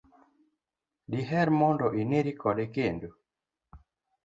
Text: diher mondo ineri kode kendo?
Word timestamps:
diher 1.11 1.47
mondo 1.59 1.87
ineri 2.01 2.33
kode 2.41 2.65
kendo? 2.75 3.09